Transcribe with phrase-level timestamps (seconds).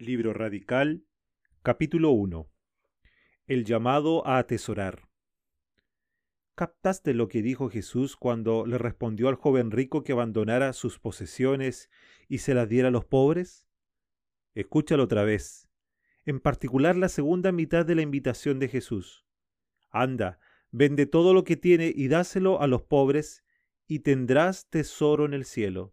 [0.00, 1.04] Libro Radical,
[1.64, 2.48] capítulo 1.
[3.48, 5.08] El llamado a atesorar.
[6.54, 11.90] ¿Captaste lo que dijo Jesús cuando le respondió al joven rico que abandonara sus posesiones
[12.28, 13.66] y se las diera a los pobres?
[14.54, 15.68] Escúchalo otra vez,
[16.24, 19.26] en particular la segunda mitad de la invitación de Jesús.
[19.90, 20.38] Anda,
[20.70, 23.42] vende todo lo que tiene y dáselo a los pobres,
[23.88, 25.92] y tendrás tesoro en el cielo.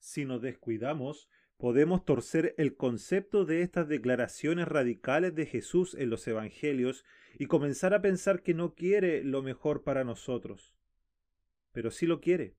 [0.00, 6.26] Si nos descuidamos, podemos torcer el concepto de estas declaraciones radicales de Jesús en los
[6.28, 7.04] Evangelios
[7.38, 10.74] y comenzar a pensar que no quiere lo mejor para nosotros.
[11.72, 12.56] Pero sí lo quiere.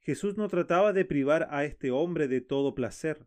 [0.00, 3.26] Jesús no trataba de privar a este hombre de todo placer.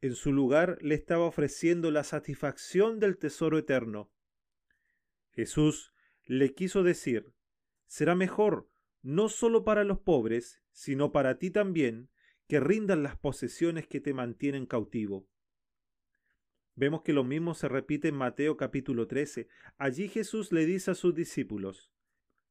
[0.00, 4.10] En su lugar le estaba ofreciendo la satisfacción del tesoro eterno.
[5.30, 5.92] Jesús
[6.24, 7.32] le quiso decir,
[7.86, 8.68] será mejor
[9.02, 12.10] no solo para los pobres, sino para ti también,
[12.48, 15.28] que rindan las posesiones que te mantienen cautivo.
[16.74, 19.48] Vemos que lo mismo se repite en Mateo capítulo 13.
[19.76, 21.92] Allí Jesús le dice a sus discípulos,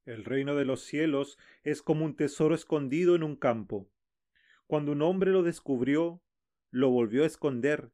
[0.06, 3.90] El reino de los cielos es como un tesoro escondido en un campo.
[4.68, 6.22] Cuando un hombre lo descubrió,
[6.70, 7.92] lo volvió a esconder,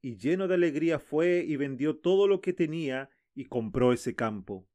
[0.00, 4.68] y lleno de alegría fue y vendió todo lo que tenía y compró ese campo.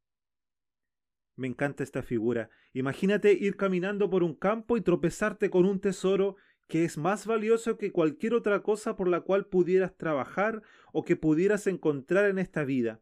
[1.35, 2.49] Me encanta esta figura.
[2.73, 6.35] Imagínate ir caminando por un campo y tropezarte con un tesoro
[6.67, 11.15] que es más valioso que cualquier otra cosa por la cual pudieras trabajar o que
[11.15, 13.01] pudieras encontrar en esta vida.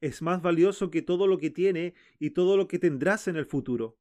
[0.00, 3.44] Es más valioso que todo lo que tiene y todo lo que tendrás en el
[3.44, 3.98] futuro.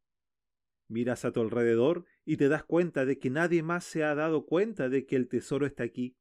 [0.88, 4.46] Miras a tu alrededor y te das cuenta de que nadie más se ha dado
[4.46, 6.16] cuenta de que el tesoro está aquí.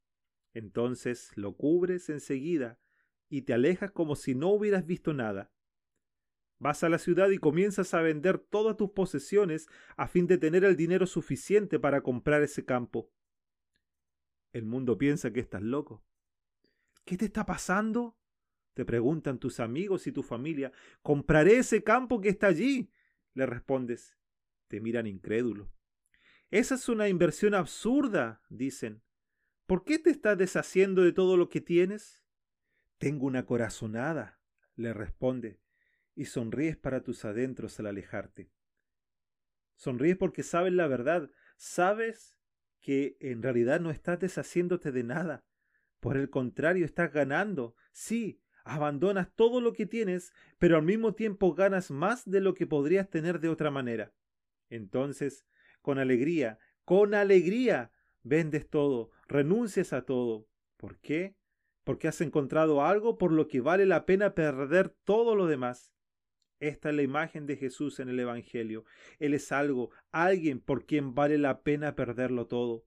[0.53, 2.79] Entonces lo cubres enseguida
[3.31, 5.53] y te alejas como si no hubieras visto nada.
[6.59, 10.65] Vas a la ciudad y comienzas a vender todas tus posesiones a fin de tener
[10.65, 13.13] el dinero suficiente para comprar ese campo.
[14.53, 16.05] El mundo piensa que estás loco.
[17.05, 18.19] ¿Qué te está pasando?
[18.75, 20.73] Te preguntan tus amigos y tu familia.
[21.03, 22.91] Compraré ese campo que está allí.
[23.35, 24.19] Le respondes.
[24.67, 25.71] Te miran incrédulo.
[26.51, 29.03] Esa es una inversión absurda, dicen.
[29.67, 32.25] ¿Por qué te estás deshaciendo de todo lo que tienes?
[32.99, 34.41] Tengo una corazonada,
[34.75, 35.61] le responde
[36.19, 38.51] y sonríes para tus adentros al alejarte.
[39.77, 42.37] Sonríes porque sabes la verdad, sabes
[42.81, 45.45] que en realidad no estás deshaciéndote de nada.
[46.01, 47.77] Por el contrario, estás ganando.
[47.93, 52.67] Sí, abandonas todo lo que tienes, pero al mismo tiempo ganas más de lo que
[52.67, 54.13] podrías tener de otra manera.
[54.71, 55.47] Entonces,
[55.83, 57.93] con alegría, con alegría,
[58.25, 60.49] vendes todo, renuncias a todo.
[60.79, 61.37] ¿Por qué?
[61.85, 65.93] Porque has encontrado algo por lo que vale la pena perder todo lo demás.
[66.61, 68.85] Esta es la imagen de Jesús en el Evangelio.
[69.21, 72.85] Él es algo, alguien por quien vale la pena perderlo todo.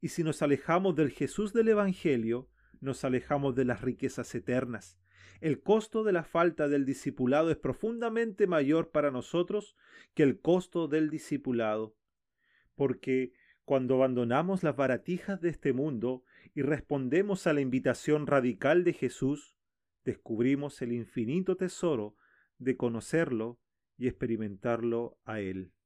[0.00, 2.48] Y si nos alejamos del Jesús del Evangelio,
[2.80, 4.98] nos alejamos de las riquezas eternas.
[5.40, 9.76] El costo de la falta del discipulado es profundamente mayor para nosotros
[10.14, 11.96] que el costo del discipulado.
[12.74, 13.32] Porque
[13.64, 16.24] cuando abandonamos las baratijas de este mundo
[16.54, 19.54] y respondemos a la invitación radical de Jesús,
[20.04, 22.16] descubrimos el infinito tesoro
[22.60, 23.58] de conocerlo
[23.98, 25.72] y experimentarlo a Él.